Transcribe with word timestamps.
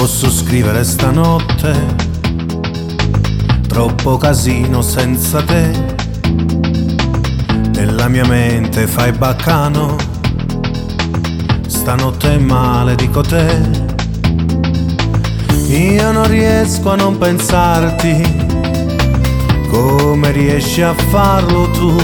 posso 0.00 0.30
scrivere 0.30 0.82
stanotte, 0.82 1.74
troppo 3.68 4.16
casino 4.16 4.80
senza 4.80 5.42
te. 5.42 5.72
Nella 7.74 8.08
mia 8.08 8.24
mente 8.24 8.86
fai 8.86 9.12
baccano, 9.12 9.96
stanotte 11.66 12.38
male 12.38 12.94
dico 12.94 13.20
te. 13.20 13.60
Io 15.66 16.12
non 16.12 16.26
riesco 16.28 16.92
a 16.92 16.96
non 16.96 17.18
pensarti, 17.18 18.46
come 19.68 20.32
riesci 20.32 20.80
a 20.80 20.94
farlo 20.94 21.68
tu, 21.72 21.94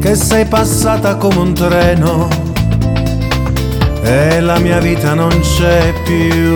che 0.00 0.14
sei 0.14 0.46
passata 0.46 1.16
come 1.16 1.36
un 1.36 1.52
treno 1.52 2.51
e 4.02 4.40
la 4.40 4.58
mia 4.58 4.78
vita 4.80 5.14
non 5.14 5.30
c'è 5.40 5.92
più. 6.04 6.54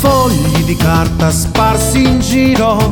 Fogli 0.00 0.64
di 0.64 0.76
carta 0.76 1.30
sparsi 1.30 2.04
in 2.04 2.20
giro, 2.20 2.90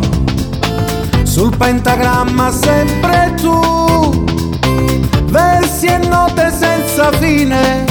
sul 1.22 1.54
pentagramma 1.56 2.50
sempre 2.50 3.34
tu, 3.40 4.24
versi 5.26 5.86
e 5.86 5.98
note 5.98 6.50
senza 6.50 7.10
fine 7.12 7.84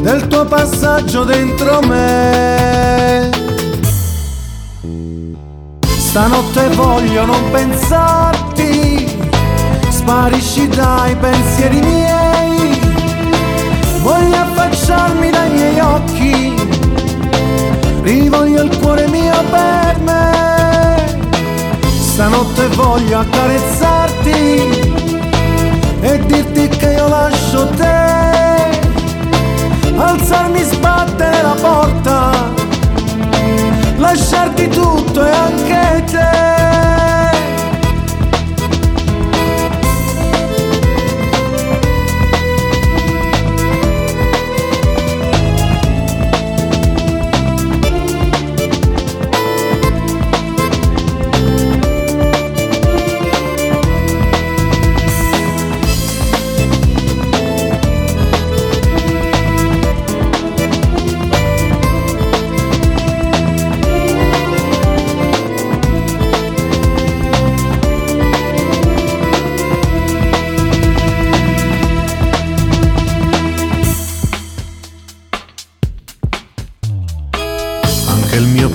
del 0.00 0.26
tuo 0.28 0.44
passaggio 0.44 1.24
dentro 1.24 1.80
me. 1.80 3.30
Stanotte 5.98 6.68
voglio 6.74 7.24
non 7.24 7.50
pensarti, 7.50 9.18
sparisci 9.88 10.68
dai 10.68 11.16
pensieri 11.16 11.80
miei 11.80 12.73
voglio 14.04 14.36
affacciarmi 14.36 15.30
dai 15.30 15.50
miei 15.50 15.80
occhi, 15.80 16.54
rivoglio 18.02 18.62
il 18.64 18.76
cuore 18.78 19.08
mio 19.08 19.42
per 19.50 19.98
me. 20.00 21.32
Stanotte 21.98 22.68
voglio 22.68 23.20
accarezzarti 23.20 24.30
e 26.00 26.26
dirti 26.26 26.68
che 26.68 26.90
io 26.92 27.08
lascio 27.08 27.66
te, 27.70 28.80
alzarmi, 29.96 30.62
sbattere 30.62 31.42
la 31.42 31.56
porta, 31.58 32.30
lasciarti 33.96 34.68
tutto 34.68 34.83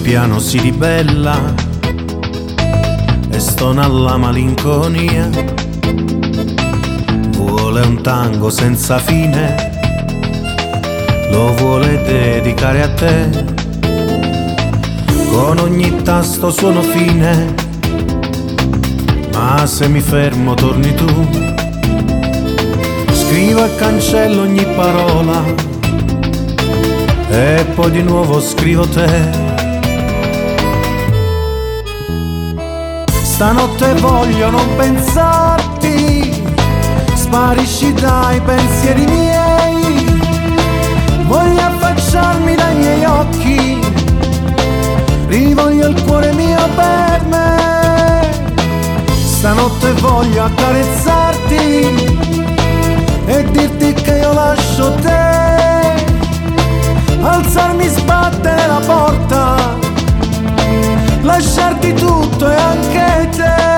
piano 0.09 0.40
si 0.40 0.59
ribella 0.59 1.53
e 3.30 3.40
stona 3.40 3.88
la 3.88 4.18
malinconia. 4.18 5.30
Vuole 7.38 7.81
un 7.81 8.02
tango 8.02 8.50
senza 8.50 8.98
fine, 8.98 9.72
lo 11.30 11.53
vuole 11.53 12.02
dedicare 12.02 12.81
a 12.81 12.90
te. 12.94 13.30
Con 15.30 15.59
ogni 15.59 16.02
tasto 16.02 16.50
suono 16.50 16.81
fine, 16.81 17.53
ma 19.31 19.64
se 19.68 19.88
mi 19.88 20.02
fermo 20.02 20.56
torni 20.56 20.94
tu. 20.96 21.28
Scrivo 23.12 23.64
e 23.64 23.75
cancello 23.75 24.42
ogni 24.42 24.66
parola 24.75 25.44
e 27.30 27.66
poi 27.75 27.92
di 27.92 28.02
nuovo 28.02 28.42
scrivo 28.42 28.88
te. 28.88 29.49
Stanotte 33.40 33.94
voglio 34.02 34.50
non 34.50 34.76
pensarti, 34.76 36.44
sparisci 37.14 37.94
dai 37.94 38.42
pensieri 38.42 39.06
miei, 39.06 40.20
voglio 41.24 41.62
affacciarmi 41.62 42.56
dai 42.56 42.76
miei 42.76 43.06
occhi, 43.06 43.80
rivoglio 45.28 45.88
il 45.88 46.04
cuore 46.04 46.34
mio 46.34 46.68
per 46.76 47.24
me. 47.30 48.30
Stanotte 49.24 49.94
voglio 50.02 50.44
accarezzarti 50.44 52.18
e 53.26 53.52
dirti 53.52 53.94
che 53.94 54.18
io 54.18 54.34
lascio 54.34 54.79
lasciarti 61.40 61.94
tutto 61.94 62.52
e 62.52 62.56
anche 62.56 63.30
te. 63.32 63.69